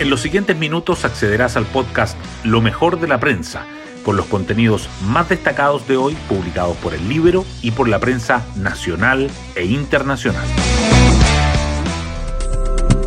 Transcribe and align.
En 0.00 0.10
los 0.10 0.20
siguientes 0.20 0.56
minutos 0.56 1.04
accederás 1.04 1.56
al 1.56 1.66
podcast 1.66 2.16
Lo 2.44 2.60
mejor 2.60 3.00
de 3.00 3.08
la 3.08 3.18
prensa, 3.18 3.66
con 4.04 4.16
los 4.16 4.26
contenidos 4.26 4.88
más 5.02 5.28
destacados 5.28 5.88
de 5.88 5.96
hoy 5.96 6.16
publicados 6.28 6.76
por 6.76 6.94
el 6.94 7.08
libro 7.08 7.44
y 7.62 7.72
por 7.72 7.88
la 7.88 7.98
prensa 7.98 8.46
nacional 8.54 9.28
e 9.56 9.64
internacional. 9.64 10.46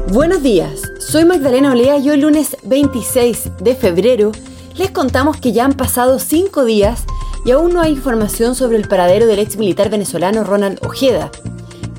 Buenos 0.09 0.43
días, 0.43 0.81
soy 0.99 1.23
Magdalena 1.23 1.71
Olea 1.71 1.97
y 1.97 2.09
hoy 2.09 2.17
lunes 2.17 2.57
26 2.63 3.51
de 3.61 3.73
febrero 3.73 4.33
les 4.75 4.91
contamos 4.91 5.37
que 5.37 5.53
ya 5.53 5.63
han 5.63 5.73
pasado 5.73 6.19
cinco 6.19 6.65
días 6.65 7.05
y 7.45 7.51
aún 7.51 7.73
no 7.73 7.79
hay 7.79 7.93
información 7.93 8.53
sobre 8.53 8.75
el 8.75 8.89
paradero 8.89 9.27
del 9.27 9.39
ex 9.39 9.55
militar 9.55 9.89
venezolano 9.89 10.43
Ronald 10.43 10.85
Ojeda. 10.85 11.31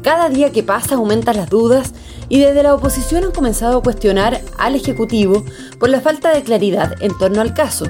Cada 0.03 0.29
día 0.29 0.53
que 0.53 0.63
pasa 0.63 0.97
aumentan 0.97 1.39
las 1.39 1.49
dudas 1.49 1.95
y 2.29 2.41
desde 2.41 2.63
la 2.63 2.75
oposición 2.75 3.25
han 3.25 3.33
comenzado 3.33 3.79
a 3.79 3.83
cuestionar 3.83 4.41
al 4.59 4.75
Ejecutivo 4.75 5.45
por 5.79 5.89
la 5.89 6.01
falta 6.01 6.33
de 6.33 6.43
claridad 6.43 6.95
en 7.01 7.17
torno 7.19 7.41
al 7.41 7.55
caso, 7.55 7.87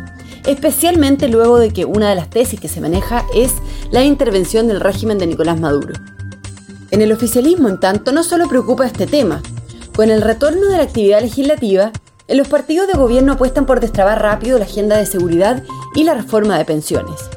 especialmente 0.47 1.29
luego 1.29 1.59
de 1.59 1.71
que 1.71 1.85
una 1.85 2.09
de 2.09 2.17
las 2.17 2.31
tesis 2.31 2.61
que 2.61 2.69
se 2.69 2.81
maneja 2.81 3.25
es 3.35 3.55
la 3.91 4.05
intervención 4.05 4.69
del 4.69 4.81
régimen 4.81 5.19
de 5.19 5.27
Nicolás 5.27 5.61
Maduro. 5.61 5.95
En 6.91 7.01
el 7.01 7.13
oficialismo, 7.13 7.69
en 7.69 7.81
tanto, 7.81 8.13
no 8.13 8.23
solo 8.23 8.49
preocupa 8.49 8.87
este 8.87 9.07
tema. 9.07 9.41
Con 9.97 10.11
el 10.11 10.21
retorno 10.21 10.67
de 10.67 10.77
la 10.77 10.83
actividad 10.83 11.21
legislativa, 11.21 11.91
en 12.29 12.39
los 12.39 12.49
partidos 12.49 12.87
de 12.87 12.99
gobierno 12.99 13.33
apuestan 13.33 13.67
por 13.67 13.81
destrabar 13.81 14.21
rápido 14.21 14.59
la 14.59 14.65
agenda 14.65 14.97
de 14.97 15.07
seguridad 15.07 15.63
y 15.95 16.05
la 16.05 16.15
reforma 16.15 16.59
de 16.59 16.65
pensiones. 16.65 17.31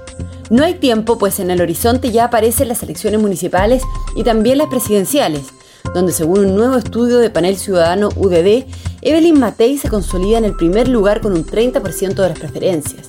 No 0.50 0.64
hay 0.64 0.76
tiempo, 0.76 1.18
pues 1.18 1.40
en 1.40 1.50
el 1.50 1.62
horizonte 1.62 2.12
ya 2.12 2.26
aparecen 2.26 2.68
las 2.68 2.84
elecciones 2.84 3.20
municipales 3.20 3.84
y 4.16 4.24
también 4.24 4.58
las 4.58 4.68
presidenciales, 4.68 5.48
donde 5.96 6.12
según 6.12 6.40
un 6.40 6.56
nuevo 6.56 6.76
estudio 6.76 7.20
de 7.20 7.30
panel 7.30 7.56
ciudadano 7.56 8.10
UDD, 8.18 8.66
Evelyn 9.02 9.40
Matei 9.40 9.78
se 9.78 9.88
consolida 9.88 10.38
en 10.38 10.44
el 10.44 10.54
primer 10.54 10.90
lugar 10.90 11.22
con 11.22 11.32
un 11.32 11.46
30% 11.46 12.16
de 12.16 12.28
las 12.28 12.38
preferencias. 12.38 13.08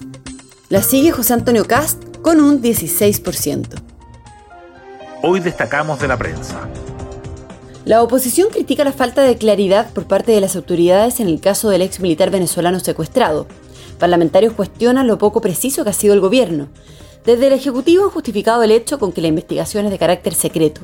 La 0.69 0.85
sigue 0.85 1.11
José 1.11 1.33
Antonio 1.35 1.65
Cast 1.65 2.19
con 2.23 2.41
un 2.41 2.63
16%. 2.63 3.67
Hoy 5.21 5.41
destacamos 5.41 5.99
de 5.99 6.07
la 6.07 6.17
prensa. 6.17 6.69
La 7.85 8.05
oposición 8.05 8.51
critica 8.51 8.85
la 8.85 8.93
falta 8.93 9.23
de 9.23 9.37
claridad 9.37 9.91
por 9.93 10.05
parte 10.07 10.31
de 10.31 10.41
las 10.41 10.55
autoridades 10.55 11.19
en 11.19 11.27
el 11.27 11.41
caso 11.41 11.71
del 11.71 11.83
ex 11.83 11.99
militar 11.99 12.31
venezolano 12.31 12.79
secuestrado. 12.79 13.49
Parlamentarios 13.99 14.53
cuestionan 14.53 15.09
lo 15.09 15.19
poco 15.19 15.41
preciso 15.41 15.83
que 15.83 15.91
ha 15.91 15.93
sido 15.93 16.15
el 16.15 16.21
gobierno. 16.21 16.69
Desde 17.27 17.49
el 17.49 17.55
Ejecutivo 17.55 18.05
han 18.05 18.11
justificado 18.11 18.63
el 18.63 18.71
hecho 18.71 19.01
con 19.01 19.11
que 19.11 19.21
la 19.21 19.27
investigación 19.27 19.85
es 19.85 19.91
de 19.91 19.99
carácter 19.99 20.33
secreto. 20.33 20.83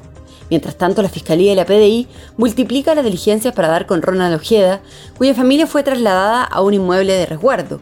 Mientras 0.50 0.76
tanto, 0.76 1.00
la 1.00 1.08
Fiscalía 1.08 1.52
y 1.52 1.54
la 1.54 1.64
PDI 1.64 2.08
multiplican 2.36 2.96
las 2.96 3.04
diligencias 3.04 3.54
para 3.54 3.68
dar 3.68 3.86
con 3.86 4.02
Ronald 4.02 4.34
Ojeda, 4.34 4.80
cuya 5.16 5.34
familia 5.34 5.68
fue 5.68 5.84
trasladada 5.84 6.42
a 6.42 6.60
un 6.60 6.74
inmueble 6.74 7.12
de 7.12 7.26
resguardo. 7.26 7.80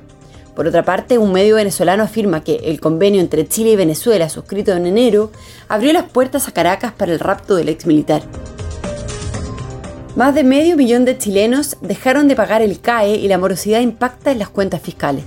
Por 0.54 0.66
otra 0.66 0.84
parte, 0.84 1.16
un 1.16 1.32
medio 1.32 1.54
venezolano 1.54 2.02
afirma 2.02 2.44
que 2.44 2.56
el 2.56 2.80
convenio 2.80 3.22
entre 3.22 3.48
Chile 3.48 3.70
y 3.70 3.76
Venezuela, 3.76 4.28
suscrito 4.28 4.72
en 4.72 4.84
enero, 4.84 5.30
abrió 5.68 5.94
las 5.94 6.10
puertas 6.10 6.46
a 6.46 6.52
Caracas 6.52 6.92
para 6.92 7.12
el 7.12 7.18
rapto 7.18 7.56
del 7.56 7.70
ex 7.70 7.86
militar. 7.86 8.20
Más 10.16 10.34
de 10.34 10.44
medio 10.44 10.76
millón 10.76 11.06
de 11.06 11.16
chilenos 11.16 11.78
dejaron 11.80 12.28
de 12.28 12.36
pagar 12.36 12.60
el 12.60 12.78
CAE 12.80 13.14
y 13.14 13.28
la 13.28 13.38
morosidad 13.38 13.80
impacta 13.80 14.32
en 14.32 14.38
las 14.38 14.50
cuentas 14.50 14.82
fiscales. 14.82 15.24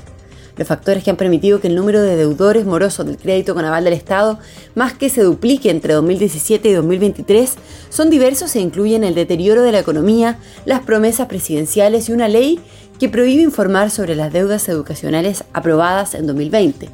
Los 0.56 0.68
factores 0.68 1.04
que 1.04 1.10
han 1.10 1.18
permitido 1.18 1.60
que 1.60 1.68
el 1.68 1.76
número 1.76 2.02
de 2.02 2.16
deudores 2.16 2.66
morosos 2.66 3.06
del 3.08 3.18
crédito 3.18 3.56
con 3.56 3.66
aval 3.66 3.86
del 3.86 3.94
Estado 3.94 4.38
más 4.76 4.94
que 4.94 5.10
se 5.10 5.24
duplique 5.24 5.72
entre 5.72 5.94
2017 5.96 6.70
y 6.70 6.74
2023 6.74 7.56
son 7.90 8.12
diversos 8.12 8.56
e 8.56 8.60
incluyen 8.60 9.04
el 9.04 9.16
deterioro 9.16 9.64
de 9.64 9.72
la 9.72 9.80
economía, 9.80 10.38
las 10.66 10.82
promesas 10.82 11.28
presidenciales 11.28 12.08
y 12.08 12.14
una 12.14 12.28
ley 12.28 12.60
que 13.00 13.10
prohíbe 13.10 13.42
informar 13.42 13.90
sobre 13.90 14.16
las 14.16 14.32
deudas 14.32 14.70
educacionales 14.70 15.44
aprobadas 15.54 16.14
en 16.14 16.28
2020. 16.28 16.90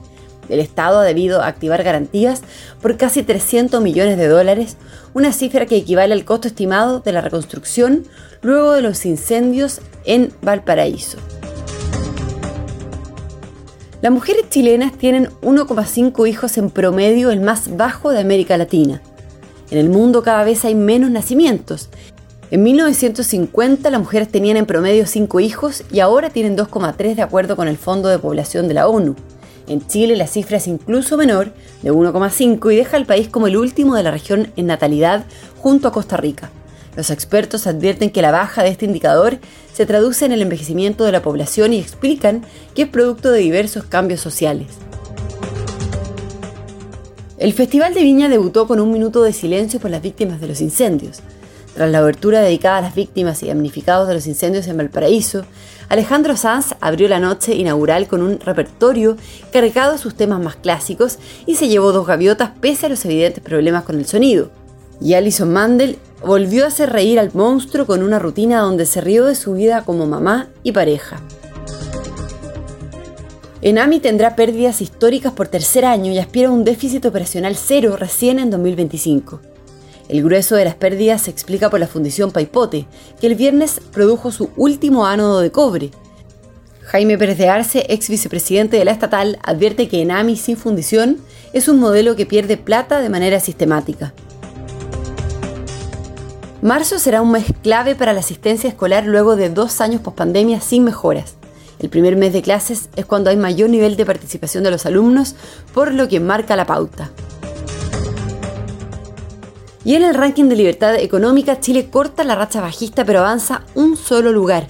El 0.48 0.60
Estado 0.62 1.00
ha 1.00 1.04
debido 1.04 1.44
activar 1.44 1.84
garantías 1.84 2.42
por 2.82 2.98
casi 2.98 3.24
300 3.24 3.82
millones 3.84 4.18
de 4.18 4.28
dólares, 4.28 4.78
una 5.14 5.34
cifra 5.34 5.66
que 5.66 5.76
equivale 5.76 6.14
al 6.14 6.26
costo 6.26 6.48
estimado 6.48 7.02
de 7.02 7.12
la 7.12 7.22
reconstrucción 7.22 8.06
luego 8.42 8.72
de 8.72 8.82
los 8.82 9.06
incendios 9.06 9.82
en 10.06 10.34
Valparaíso. 10.42 11.18
Las 14.02 14.14
mujeres 14.14 14.50
chilenas 14.50 14.94
tienen 14.94 15.28
1,5 15.42 16.26
hijos 16.30 16.58
en 16.58 16.70
promedio, 16.70 17.32
el 17.32 17.42
más 17.42 17.76
bajo 17.76 18.12
de 18.12 18.20
América 18.22 18.58
Latina. 18.58 19.02
En 19.72 19.78
el 19.78 19.90
mundo 19.90 20.24
cada 20.24 20.46
vez 20.46 20.64
hay 20.64 20.74
menos 20.74 21.12
nacimientos. 21.12 21.90
En 22.50 22.64
1950 22.64 23.90
las 23.90 24.00
mujeres 24.00 24.30
tenían 24.30 24.56
en 24.56 24.66
promedio 24.66 25.06
5 25.06 25.42
hijos 25.42 25.84
y 25.92 26.00
ahora 26.00 26.30
tienen 26.30 26.56
2,3 26.56 27.16
de 27.16 27.22
acuerdo 27.22 27.58
con 27.58 27.68
el 27.68 27.76
Fondo 27.76 28.08
de 28.08 28.20
Población 28.20 28.70
de 28.70 28.76
la 28.76 28.88
ONU. 28.88 29.18
En 29.68 29.86
Chile 29.86 30.16
la 30.16 30.28
cifra 30.28 30.58
es 30.58 30.68
incluso 30.68 31.18
menor, 31.18 31.52
de 31.82 31.92
1,5, 31.92 32.74
y 32.74 32.78
deja 32.78 32.96
al 32.96 33.06
país 33.06 33.28
como 33.28 33.48
el 33.48 33.58
último 33.58 33.96
de 33.96 34.04
la 34.04 34.12
región 34.12 34.54
en 34.56 34.68
natalidad 34.68 35.26
junto 35.58 35.90
a 35.90 35.92
Costa 35.92 36.16
Rica. 36.16 36.50
Los 36.96 37.10
expertos 37.10 37.68
advierten 37.68 38.10
que 38.10 38.22
la 38.22 38.32
baja 38.32 38.64
de 38.64 38.70
este 38.70 38.86
indicador 38.86 39.38
se 39.74 39.86
traduce 39.86 40.26
en 40.26 40.32
el 40.32 40.42
envejecimiento 40.42 41.04
de 41.04 41.12
la 41.12 41.22
población 41.22 41.74
y 41.74 41.80
explican 41.80 42.44
que 42.76 42.84
es 42.84 42.90
producto 42.90 43.32
de 43.32 43.40
diversos 43.40 43.86
cambios 43.86 44.20
sociales. 44.20 44.68
El 47.38 47.54
Festival 47.54 47.94
de 47.94 48.04
Viña 48.04 48.28
debutó 48.28 48.68
con 48.68 48.82
un 48.82 48.92
minuto 48.92 49.24
de 49.24 49.32
silencio 49.32 49.80
por 49.80 49.92
las 49.92 50.02
víctimas 50.02 50.42
de 50.42 50.48
los 50.50 50.60
incendios. 50.60 51.22
Tras 51.74 51.90
la 51.90 52.00
abertura 52.00 52.42
dedicada 52.42 52.80
a 52.80 52.82
las 52.82 52.96
víctimas 52.96 53.42
y 53.42 53.48
damnificados 53.48 54.10
de 54.10 54.16
los 54.16 54.28
incendios 54.28 54.68
en 54.68 54.76
Valparaíso, 54.76 55.46
Alejandro 55.88 56.36
Sanz 56.36 56.76
abrió 56.82 57.08
la 57.08 57.20
noche 57.20 57.56
inaugural 57.56 58.08
con 58.08 58.22
un 58.22 58.40
repertorio 58.42 59.16
cargado 59.54 59.94
de 59.94 59.98
sus 59.98 60.16
temas 60.16 60.42
más 60.42 60.58
clásicos 60.58 61.20
y 61.46 61.56
se 61.56 61.70
llevó 61.70 61.94
dos 61.94 62.06
gaviotas 62.06 62.52
pese 62.60 62.88
a 62.88 62.90
los 62.90 63.06
evidentes 63.06 63.42
problemas 63.42 63.86
con 63.86 63.98
el 63.98 64.06
sonido. 64.06 64.52
Y 65.00 65.14
Alison 65.14 65.54
Mandel 65.54 65.98
volvió 66.26 66.66
a 66.66 66.68
hacer 66.68 66.92
reír 66.92 67.20
al 67.20 67.32
monstruo 67.34 67.86
con 67.86 68.04
una 68.04 68.20
rutina 68.20 68.62
donde 68.62 68.86
se 68.86 69.02
rió 69.02 69.26
de 69.26 69.36
su 69.36 69.54
vida 69.54 69.84
como 69.86 70.06
mamá 70.06 70.50
y 70.64 70.72
pareja. 70.72 71.22
Enami 73.62 74.00
tendrá 74.00 74.36
pérdidas 74.36 74.82
históricas 74.82 75.34
por 75.34 75.50
tercer 75.50 75.84
año 75.84 76.12
y 76.14 76.18
aspira 76.18 76.48
a 76.48 76.52
un 76.52 76.64
déficit 76.64 77.06
operacional 77.06 77.56
cero 77.56 77.98
recién 77.98 78.40
en 78.40 78.50
2025. 78.50 79.42
El 80.08 80.24
grueso 80.24 80.56
de 80.56 80.66
las 80.66 80.76
pérdidas 80.76 81.24
se 81.24 81.32
explica 81.32 81.70
por 81.70 81.80
la 81.80 81.88
fundición 81.88 82.32
Paipote, 82.32 82.88
que 83.20 83.28
el 83.28 83.36
viernes 83.36 83.82
produjo 83.92 84.32
su 84.32 84.50
último 84.56 85.06
ánodo 85.06 85.42
de 85.42 85.52
cobre. 85.52 85.92
Jaime 86.84 87.18
Pérez 87.18 87.38
de 87.38 87.50
Arce, 87.50 87.86
ex 87.90 88.10
vicepresidente 88.10 88.78
de 88.78 88.86
la 88.86 88.92
estatal, 88.92 89.38
advierte 89.44 89.88
que 89.88 90.02
Enami 90.02 90.36
sin 90.36 90.58
fundición 90.58 91.18
es 91.54 91.68
un 91.68 91.80
modelo 91.80 92.16
que 92.16 92.26
pierde 92.26 92.58
plata 92.58 93.02
de 93.02 93.10
manera 93.10 93.40
sistemática. 93.40 94.14
Marzo 96.62 97.00
será 97.00 97.22
un 97.22 97.32
mes 97.32 97.46
clave 97.64 97.96
para 97.96 98.12
la 98.12 98.20
asistencia 98.20 98.68
escolar 98.68 99.06
luego 99.06 99.38
de 99.38 99.50
dos 99.50 99.80
años 99.80 100.02
pospandemia 100.02 100.60
sin 100.60 100.84
mejoras. 100.84 101.36
El 101.80 101.90
primer 101.90 102.18
mes 102.18 102.34
de 102.34 102.42
clases 102.42 102.90
es 102.98 103.06
cuando 103.06 103.30
hay 103.30 103.38
mayor 103.38 103.70
nivel 103.70 103.96
de 103.96 104.06
participación 104.06 104.66
de 104.66 104.72
los 104.72 104.86
alumnos, 104.86 105.36
por 105.74 105.94
lo 105.94 106.10
que 106.10 106.20
marca 106.20 106.58
la 106.58 106.66
pauta. 106.66 107.12
Y 109.86 109.96
en 109.96 110.04
el 110.04 110.14
ranking 110.14 110.50
de 110.50 110.58
libertad 110.58 110.96
económica, 110.96 111.62
Chile 111.62 111.90
corta 111.90 112.26
la 112.26 112.36
racha 112.36 112.60
bajista 112.60 113.06
pero 113.06 113.20
avanza 113.20 113.64
un 113.74 113.96
solo 113.96 114.34
lugar. 114.34 114.68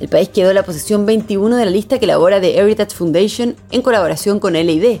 El 0.00 0.08
país 0.08 0.30
quedó 0.30 0.48
en 0.48 0.54
la 0.54 0.64
posición 0.64 1.04
21 1.04 1.54
de 1.54 1.64
la 1.66 1.70
lista 1.70 1.98
que 1.98 2.06
elabora 2.06 2.40
The 2.40 2.58
Heritage 2.58 2.96
Foundation 2.96 3.56
en 3.70 3.82
colaboración 3.82 4.40
con 4.40 4.54
LID, 4.54 5.00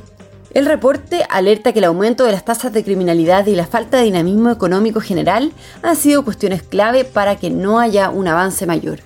el 0.56 0.64
reporte 0.64 1.26
alerta 1.28 1.74
que 1.74 1.80
el 1.80 1.84
aumento 1.84 2.24
de 2.24 2.32
las 2.32 2.42
tasas 2.42 2.72
de 2.72 2.82
criminalidad 2.82 3.44
y 3.44 3.54
la 3.54 3.66
falta 3.66 3.98
de 3.98 4.04
dinamismo 4.04 4.48
económico 4.50 5.02
general 5.02 5.52
han 5.82 5.96
sido 5.96 6.24
cuestiones 6.24 6.62
clave 6.62 7.04
para 7.04 7.36
que 7.36 7.50
no 7.50 7.78
haya 7.78 8.08
un 8.08 8.26
avance 8.26 8.64
mayor. 8.64 9.00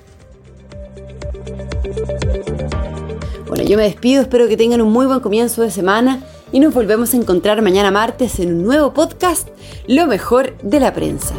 Bueno, 3.49 3.65
yo 3.65 3.77
me 3.77 3.83
despido, 3.83 4.23
espero 4.23 4.47
que 4.47 4.57
tengan 4.57 4.81
un 4.81 4.93
muy 4.93 5.07
buen 5.07 5.19
comienzo 5.19 5.63
de 5.63 5.73
semana 5.73 6.21
y 6.53 6.61
nos 6.61 6.73
volvemos 6.73 7.15
a 7.15 7.17
encontrar 7.17 7.63
mañana 7.63 7.91
martes 7.91 8.39
en 8.39 8.55
un 8.55 8.63
nuevo 8.63 8.95
podcast, 8.95 9.49
Lo 9.89 10.07
mejor 10.07 10.57
de 10.59 10.79
la 10.79 10.95
prensa. 10.95 11.35